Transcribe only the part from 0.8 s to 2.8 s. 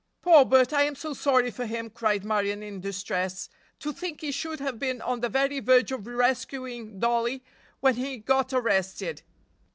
am so sorry for him!" cried Marion